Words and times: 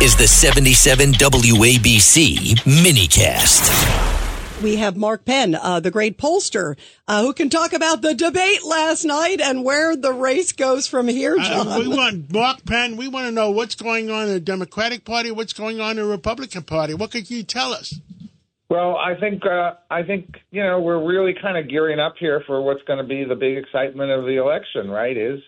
is 0.00 0.16
the 0.16 0.26
77 0.26 1.12
WABC 1.12 2.54
minicast 2.64 4.18
we 4.62 4.76
have 4.76 4.96
Mark 4.96 5.24
Penn, 5.24 5.54
uh, 5.54 5.80
the 5.80 5.90
great 5.90 6.18
pollster, 6.18 6.76
uh, 7.06 7.22
who 7.22 7.32
can 7.32 7.48
talk 7.48 7.72
about 7.72 8.02
the 8.02 8.14
debate 8.14 8.64
last 8.64 9.04
night 9.04 9.40
and 9.40 9.64
where 9.64 9.96
the 9.96 10.12
race 10.12 10.52
goes 10.52 10.86
from 10.86 11.08
here, 11.08 11.36
uh, 11.38 11.44
John. 11.44 11.68
Uh, 11.68 11.78
we 11.78 11.88
want 11.88 12.32
Mark 12.32 12.64
Penn. 12.64 12.96
We 12.96 13.08
want 13.08 13.26
to 13.26 13.32
know 13.32 13.50
what's 13.50 13.74
going 13.74 14.10
on 14.10 14.26
in 14.26 14.32
the 14.32 14.40
Democratic 14.40 15.04
Party, 15.04 15.30
what's 15.30 15.52
going 15.52 15.80
on 15.80 15.92
in 15.92 15.96
the 15.96 16.04
Republican 16.04 16.62
Party. 16.62 16.94
What 16.94 17.10
could 17.10 17.30
you 17.30 17.42
tell 17.42 17.72
us? 17.72 18.00
Well, 18.68 18.96
I 18.96 19.14
think 19.18 19.46
uh, 19.46 19.74
I 19.90 20.02
think 20.02 20.36
you 20.50 20.62
know 20.62 20.80
we're 20.80 21.06
really 21.06 21.34
kind 21.40 21.56
of 21.56 21.70
gearing 21.70 22.00
up 22.00 22.14
here 22.18 22.42
for 22.46 22.60
what's 22.60 22.82
going 22.82 22.98
to 22.98 23.04
be 23.04 23.24
the 23.24 23.34
big 23.34 23.56
excitement 23.56 24.10
of 24.10 24.24
the 24.24 24.36
election. 24.36 24.90
Right? 24.90 25.16
Is 25.16 25.40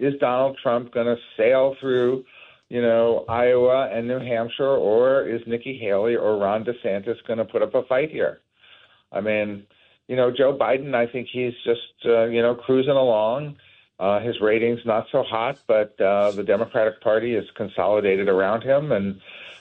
is 0.00 0.14
Donald 0.18 0.58
Trump 0.62 0.92
going 0.92 1.06
to 1.06 1.16
sail 1.36 1.76
through? 1.80 2.24
You 2.68 2.82
know, 2.82 3.24
Iowa 3.28 3.88
and 3.92 4.08
New 4.08 4.18
Hampshire, 4.18 4.68
or 4.76 5.22
is 5.28 5.40
Nikki 5.46 5.78
Haley 5.78 6.16
or 6.16 6.38
Ron 6.38 6.64
DeSantis 6.64 7.24
going 7.26 7.38
to 7.38 7.44
put 7.44 7.62
up 7.62 7.74
a 7.74 7.82
fight 7.84 8.10
here? 8.10 8.40
I 9.12 9.20
mean, 9.20 9.66
you 10.08 10.16
know, 10.16 10.30
Joe 10.30 10.56
Biden, 10.56 10.94
I 10.94 11.06
think 11.06 11.28
he's 11.32 11.54
just, 11.64 11.80
uh, 12.04 12.24
you 12.24 12.42
know, 12.42 12.54
cruising 12.54 12.92
along. 12.92 13.56
Uh, 13.98 14.20
his 14.20 14.40
ratings 14.42 14.80
not 14.84 15.06
so 15.10 15.22
hot, 15.22 15.58
but 15.66 15.98
uh, 16.00 16.30
the 16.32 16.42
Democratic 16.42 17.00
Party 17.00 17.34
is 17.34 17.46
consolidated 17.56 18.28
around 18.28 18.62
him, 18.62 18.92
and 18.92 19.18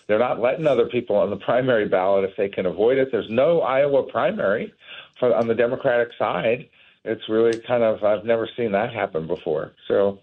they're 0.08 0.20
not 0.20 0.42
letting 0.42 0.68
other 0.68 0.88
people 0.88 1.16
on 1.16 1.30
the 1.30 1.38
primary 1.46 1.88
ballot 1.88 2.30
if 2.30 2.36
they 2.36 2.50
can 2.50 2.66
avoid 2.66 2.98
it. 2.98 3.10
There's 3.12 3.30
no 3.30 3.62
Iowa 3.62 4.04
primary 4.04 4.74
for, 5.20 5.34
on 5.34 5.48
the 5.48 5.56
Democratic 5.56 6.10
side. 6.18 6.68
It's 7.06 7.30
really 7.30 7.60
kind 7.60 7.84
of 7.84 8.04
I've 8.04 8.26
never 8.26 8.50
seen 8.58 8.72
that 8.74 8.92
happen 8.92 9.28
before. 9.28 9.74
So 9.88 10.20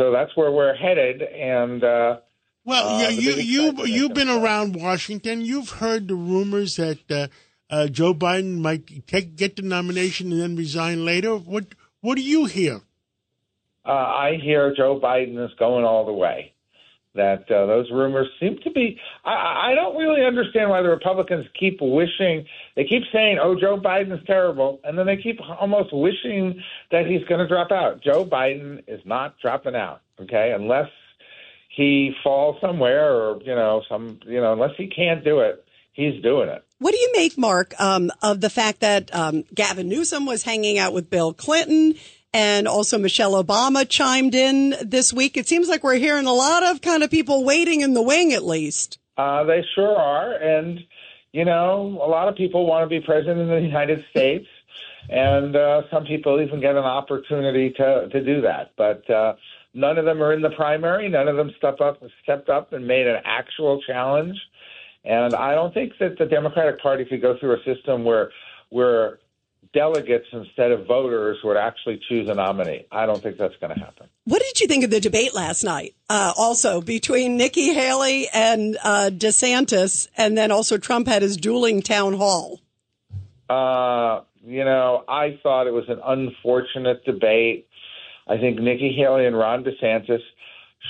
so 0.00 0.10
that's 0.10 0.34
where 0.34 0.50
we're 0.50 0.74
headed. 0.74 1.20
And 1.20 1.84
uh, 1.84 2.16
well, 2.64 3.04
uh, 3.04 3.08
you 3.10 3.32
you 3.32 3.72
you 3.74 3.84
you've 3.84 4.14
been 4.14 4.30
around 4.30 4.74
Washington. 4.74 5.42
You've 5.42 5.68
heard 5.68 6.08
the 6.08 6.14
rumors 6.14 6.76
that 6.76 7.10
uh, 7.10 7.28
uh, 7.68 7.88
Joe 7.88 8.14
Biden 8.14 8.58
might 8.58 9.06
take 9.06 9.36
get 9.36 9.56
the 9.56 9.62
nomination 9.62 10.32
and 10.32 10.40
then 10.40 10.56
resign 10.56 11.04
later. 11.04 11.36
What 11.36 11.66
what 12.00 12.16
do 12.16 12.22
you 12.22 12.46
hear? 12.46 12.80
Uh, 13.84 13.90
I 13.92 14.38
hear 14.42 14.74
Joe 14.74 14.98
Biden 14.98 15.42
is 15.44 15.50
going 15.58 15.84
all 15.84 16.06
the 16.06 16.12
way. 16.12 16.54
That 17.14 17.50
uh, 17.50 17.66
those 17.66 17.90
rumors 17.90 18.28
seem 18.38 18.58
to 18.62 18.70
be. 18.70 18.96
I, 19.24 19.70
I 19.70 19.74
don't 19.74 19.96
really 19.96 20.24
understand 20.24 20.70
why 20.70 20.80
the 20.80 20.90
Republicans 20.90 21.44
keep 21.58 21.78
wishing. 21.80 22.46
They 22.76 22.84
keep 22.84 23.02
saying, 23.12 23.38
"Oh, 23.42 23.56
Joe 23.60 23.78
Biden's 23.78 24.24
terrible," 24.26 24.80
and 24.84 24.96
then 24.96 25.06
they 25.06 25.16
keep 25.16 25.40
almost 25.40 25.92
wishing 25.92 26.62
that 26.92 27.06
he's 27.06 27.24
going 27.24 27.40
to 27.40 27.48
drop 27.48 27.72
out. 27.72 28.00
Joe 28.00 28.24
Biden 28.24 28.84
is 28.86 29.00
not 29.04 29.34
dropping 29.40 29.74
out. 29.74 30.02
Okay, 30.20 30.52
unless 30.54 30.88
he 31.68 32.12
falls 32.22 32.60
somewhere, 32.60 33.12
or 33.12 33.42
you 33.42 33.56
know, 33.56 33.82
some 33.88 34.20
you 34.24 34.40
know, 34.40 34.52
unless 34.52 34.76
he 34.76 34.86
can't 34.86 35.24
do 35.24 35.40
it, 35.40 35.64
he's 35.92 36.22
doing 36.22 36.48
it. 36.48 36.64
What 36.78 36.92
do 36.92 36.98
you 36.98 37.10
make, 37.14 37.36
Mark, 37.36 37.74
um, 37.78 38.10
of 38.22 38.40
the 38.40 38.48
fact 38.48 38.80
that 38.80 39.14
um, 39.14 39.44
Gavin 39.54 39.88
Newsom 39.88 40.26
was 40.26 40.42
hanging 40.42 40.78
out 40.78 40.92
with 40.92 41.10
Bill 41.10 41.34
Clinton? 41.34 41.94
And 42.32 42.68
also 42.68 42.98
Michelle 42.98 43.42
Obama 43.42 43.88
chimed 43.88 44.34
in 44.34 44.74
this 44.82 45.12
week. 45.12 45.36
It 45.36 45.48
seems 45.48 45.68
like 45.68 45.82
we're 45.82 45.96
hearing 45.96 46.26
a 46.26 46.32
lot 46.32 46.62
of 46.62 46.80
kind 46.80 47.02
of 47.02 47.10
people 47.10 47.44
waiting 47.44 47.80
in 47.80 47.94
the 47.94 48.02
wing, 48.02 48.32
at 48.32 48.44
least. 48.44 48.98
Uh, 49.16 49.44
they 49.44 49.64
sure 49.74 49.96
are, 49.96 50.32
and 50.32 50.80
you 51.32 51.44
know, 51.44 52.00
a 52.02 52.08
lot 52.08 52.28
of 52.28 52.36
people 52.36 52.66
want 52.66 52.88
to 52.88 52.88
be 52.88 53.04
president 53.04 53.40
of 53.40 53.48
the 53.48 53.60
United 53.60 54.04
States, 54.10 54.46
and 55.08 55.54
uh, 55.56 55.82
some 55.90 56.04
people 56.04 56.40
even 56.40 56.60
get 56.60 56.76
an 56.76 56.84
opportunity 56.84 57.70
to 57.70 58.08
to 58.10 58.24
do 58.24 58.40
that. 58.42 58.72
But 58.76 59.08
uh, 59.10 59.34
none 59.74 59.98
of 59.98 60.04
them 60.04 60.22
are 60.22 60.32
in 60.32 60.42
the 60.42 60.50
primary. 60.50 61.08
None 61.08 61.28
of 61.28 61.36
them 61.36 61.52
step 61.58 61.80
up 61.80 62.02
stepped 62.22 62.48
up 62.48 62.72
and 62.72 62.86
made 62.86 63.06
an 63.06 63.20
actual 63.24 63.80
challenge. 63.82 64.36
And 65.04 65.34
I 65.34 65.54
don't 65.54 65.72
think 65.72 65.94
that 65.98 66.18
the 66.18 66.26
Democratic 66.26 66.80
Party 66.80 67.04
could 67.04 67.22
go 67.22 67.36
through 67.38 67.54
a 67.54 67.64
system 67.64 68.04
where 68.04 68.30
where 68.70 69.18
delegates 69.72 70.26
instead 70.32 70.72
of 70.72 70.86
voters 70.86 71.38
would 71.44 71.56
actually 71.56 72.00
choose 72.08 72.28
a 72.28 72.34
nominee. 72.34 72.86
I 72.90 73.06
don't 73.06 73.22
think 73.22 73.36
that's 73.36 73.54
going 73.60 73.74
to 73.74 73.78
happen. 73.78 74.08
What 74.24 74.42
did 74.42 74.60
you 74.60 74.66
think 74.66 74.84
of 74.84 74.90
the 74.90 75.00
debate 75.00 75.34
last 75.34 75.62
night? 75.62 75.94
Uh, 76.08 76.32
also 76.36 76.80
between 76.80 77.36
Nikki 77.36 77.72
Haley 77.72 78.28
and 78.32 78.76
uh, 78.82 79.10
DeSantis, 79.12 80.08
and 80.16 80.36
then 80.36 80.50
also 80.50 80.78
Trump 80.78 81.06
had 81.06 81.22
his 81.22 81.36
dueling 81.36 81.82
town 81.82 82.14
hall. 82.14 82.60
Uh, 83.48 84.22
you 84.44 84.64
know, 84.64 85.04
I 85.08 85.38
thought 85.42 85.66
it 85.66 85.72
was 85.72 85.88
an 85.88 86.00
unfortunate 86.04 87.04
debate. 87.04 87.68
I 88.26 88.38
think 88.38 88.58
Nikki 88.58 88.92
Haley 88.96 89.26
and 89.26 89.36
Ron 89.36 89.64
DeSantis 89.64 90.20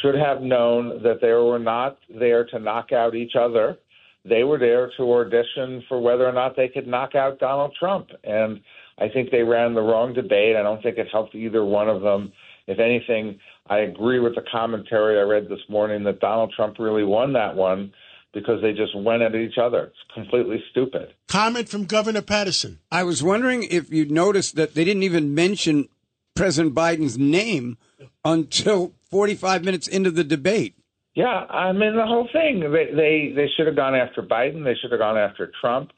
should 0.00 0.14
have 0.14 0.41
known 0.41 1.02
that 1.02 1.20
they 1.20 1.32
were 1.32 1.58
not 1.58 1.98
there 2.08 2.44
to 2.47 2.58
knock 2.58 2.92
out 2.92 3.14
each 3.14 3.32
other 3.34 3.78
they 4.25 4.44
were 4.44 4.58
there 4.58 4.91
to 4.97 5.12
audition 5.14 5.82
for 5.88 6.00
whether 6.00 6.26
or 6.26 6.32
not 6.32 6.56
they 6.56 6.69
could 6.69 6.86
knock 6.86 7.14
out 7.14 7.38
Donald 7.38 7.75
Trump. 7.78 8.08
And 8.25 8.60
I 8.98 9.08
think 9.08 9.31
they 9.31 9.42
ran 9.42 9.75
the 9.75 9.81
wrong 9.81 10.12
debate. 10.12 10.56
I 10.56 10.62
don't 10.62 10.82
think 10.82 10.98
it 10.98 11.08
helped 11.10 11.34
either 11.34 11.64
one 11.64 11.88
of 11.88 12.03
them. 12.03 12.32
If 12.66 12.78
anything, 12.78 13.38
I 13.69 13.78
agree 13.78 14.20
with 14.20 14.34
the 14.34 14.44
commentary 14.53 15.19
I 15.19 15.22
read 15.22 15.48
this 15.48 15.60
morning 15.69 16.04
that 16.04 16.20
Donald 16.20 16.53
Trump 16.54 16.78
really 16.78 17.04
won 17.04 17.32
that 17.32 17.56
one 17.56 17.92
because 18.32 18.62
they 18.62 18.72
just 18.72 18.97
went 18.97 19.22
at 19.22 19.34
each 19.34 19.59
other. 19.60 19.84
It's 19.84 20.14
completely 20.14 20.62
stupid. 20.70 21.14
Comment 21.26 21.69
from 21.69 21.86
Governor 21.86 22.22
Paterson. 22.22 22.78
I 22.92 23.03
was 23.03 23.22
wondering 23.22 23.64
if 23.64 23.92
you 23.92 24.04
noticed 24.06 24.54
that 24.56 24.75
they 24.75 24.84
didn't 24.84 25.03
even 25.03 25.34
mention 25.34 25.88
President 26.36 26.75
Biden's 26.75 27.19
name 27.19 27.76
until 28.25 28.92
45 29.10 29.64
minutes 29.64 29.88
into 29.88 30.10
the 30.10 30.25
debate. 30.25 30.76
Yeah, 31.15 31.26
I 31.26 31.72
mean 31.72 31.97
the 31.97 32.06
whole 32.06 32.28
thing. 32.32 32.60
They 32.60 32.87
they, 32.94 33.32
they 33.34 33.48
should 33.56 33.66
have 33.66 33.76
gone 33.76 33.94
after 33.94 34.22
Biden. 34.22 34.65
They 34.65 34.75
should 34.81 34.93
have 34.93 35.00
gone 35.00 35.19
after 35.19 35.50
Trump. 35.60 35.91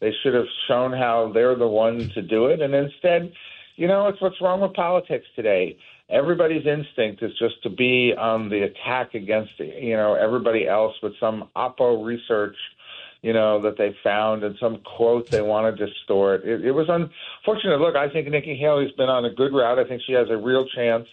They 0.00 0.12
should 0.22 0.34
have 0.34 0.46
shown 0.68 0.92
how 0.92 1.30
they're 1.34 1.56
the 1.56 1.66
one 1.66 2.10
to 2.14 2.22
do 2.22 2.46
it. 2.46 2.60
And 2.60 2.74
instead, 2.74 3.32
you 3.76 3.86
know, 3.86 4.08
it's 4.08 4.20
what's 4.20 4.40
wrong 4.40 4.60
with 4.60 4.72
politics 4.72 5.26
today. 5.36 5.76
Everybody's 6.08 6.66
instinct 6.66 7.22
is 7.22 7.32
just 7.38 7.62
to 7.62 7.70
be 7.70 8.12
on 8.16 8.48
the 8.48 8.62
attack 8.62 9.14
against 9.14 9.52
you 9.58 9.96
know 9.96 10.14
everybody 10.14 10.66
else 10.66 10.94
with 11.02 11.12
some 11.20 11.48
oppo 11.56 12.04
research 12.04 12.56
you 13.22 13.32
know, 13.32 13.60
that 13.62 13.76
they 13.76 13.94
found 14.02 14.44
and 14.44 14.56
some 14.58 14.78
quote 14.78 15.30
they 15.30 15.42
want 15.42 15.76
to 15.76 15.86
distort. 15.86 16.44
It, 16.44 16.64
it 16.64 16.72
was 16.72 16.88
unfortunate. 16.88 17.80
Look, 17.80 17.96
I 17.96 18.08
think 18.08 18.28
Nikki 18.28 18.56
Haley's 18.56 18.92
been 18.92 19.08
on 19.08 19.24
a 19.24 19.30
good 19.30 19.52
route. 19.52 19.78
I 19.78 19.84
think 19.84 20.02
she 20.06 20.12
has 20.12 20.28
a 20.30 20.36
real 20.36 20.66
chance 20.66 21.06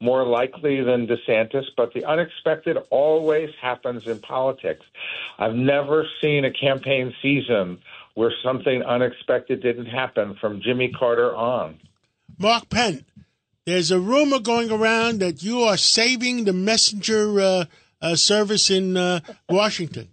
more 0.00 0.24
likely 0.24 0.82
than 0.82 1.08
DeSantis, 1.08 1.64
but 1.76 1.92
the 1.92 2.04
unexpected 2.04 2.76
always 2.90 3.50
happens 3.60 4.06
in 4.06 4.20
politics. 4.20 4.84
I've 5.38 5.54
never 5.54 6.06
seen 6.20 6.44
a 6.44 6.52
campaign 6.52 7.12
season 7.20 7.78
where 8.14 8.32
something 8.44 8.82
unexpected 8.82 9.62
didn't 9.62 9.86
happen 9.86 10.36
from 10.40 10.60
Jimmy 10.60 10.92
Carter 10.96 11.34
on. 11.34 11.78
Mark 12.38 12.68
Penn, 12.68 13.04
there's 13.66 13.90
a 13.90 13.98
rumor 13.98 14.38
going 14.38 14.70
around 14.70 15.18
that 15.20 15.42
you 15.42 15.62
are 15.62 15.76
saving 15.76 16.44
the 16.44 16.52
messenger 16.52 17.40
uh, 17.40 17.64
uh, 18.00 18.14
service 18.14 18.70
in 18.70 18.96
uh, 18.96 19.20
Washington. 19.48 20.08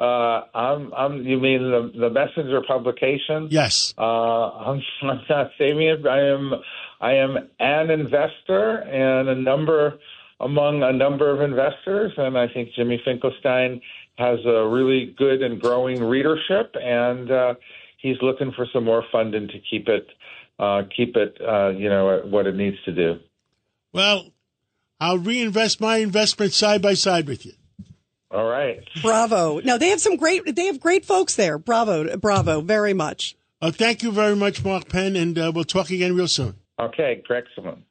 Uh, 0.00 0.46
I'm, 0.54 0.94
I'm, 0.94 1.22
you 1.24 1.38
mean 1.38 1.62
the, 1.70 1.92
the 1.94 2.10
messenger 2.10 2.62
publication? 2.66 3.48
Yes. 3.50 3.92
Uh, 3.98 4.02
I'm, 4.02 4.82
I'm 5.02 5.20
not 5.28 5.50
saving 5.58 5.88
it. 5.88 6.06
I 6.06 6.20
am 6.20 6.54
I 7.00 7.12
am 7.12 7.36
an 7.58 7.90
investor 7.90 8.78
and 8.78 9.28
a 9.28 9.34
number 9.34 9.98
among 10.40 10.82
a 10.82 10.92
number 10.92 11.30
of 11.30 11.42
investors, 11.42 12.12
and 12.16 12.38
I 12.38 12.48
think 12.48 12.70
Jimmy 12.74 13.00
Finkelstein 13.04 13.80
has 14.16 14.38
a 14.46 14.66
really 14.66 15.14
good 15.18 15.42
and 15.42 15.60
growing 15.60 16.02
readership, 16.02 16.74
and 16.80 17.30
uh, 17.30 17.54
he's 17.98 18.16
looking 18.22 18.52
for 18.52 18.66
some 18.72 18.84
more 18.84 19.04
funding 19.12 19.48
to 19.48 19.58
keep 19.70 19.88
it 19.88 20.06
uh, 20.58 20.82
keep 20.94 21.16
it 21.16 21.38
uh, 21.46 21.68
you 21.68 21.88
know 21.88 22.22
what 22.24 22.46
it 22.46 22.54
needs 22.54 22.76
to 22.84 22.92
do. 22.92 23.18
Well, 23.92 24.32
I'll 24.98 25.18
reinvest 25.18 25.80
my 25.80 25.98
investment 25.98 26.52
side 26.52 26.80
by 26.80 26.94
side 26.94 27.26
with 27.26 27.44
you. 27.44 27.52
All 28.30 28.44
right. 28.44 28.86
Bravo. 29.02 29.60
No, 29.60 29.76
they 29.76 29.88
have 29.88 30.00
some 30.00 30.16
great 30.16 30.54
they 30.54 30.66
have 30.66 30.80
great 30.80 31.04
folks 31.04 31.34
there. 31.34 31.58
Bravo, 31.58 32.16
bravo, 32.16 32.60
very 32.60 32.94
much. 32.94 33.36
Uh, 33.60 33.70
thank 33.70 34.02
you 34.02 34.12
very 34.12 34.36
much, 34.36 34.64
Mark 34.64 34.88
Penn, 34.88 35.16
and 35.16 35.38
uh, 35.38 35.52
we'll 35.54 35.64
talk 35.64 35.90
again 35.90 36.14
real 36.14 36.28
soon. 36.28 36.54
Okay, 36.78 37.22
excellent. 37.28 37.84